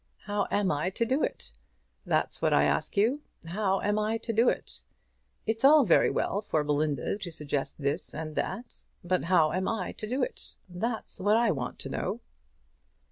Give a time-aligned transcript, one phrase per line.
[0.23, 1.51] How am I to do it?
[2.07, 3.21] That's what I ask you.
[3.45, 4.81] How am I to do it?
[5.45, 8.83] It's all very well for Belinda to suggest this and that.
[9.03, 10.55] But how am I to do it?
[10.67, 12.21] That's what I want to know."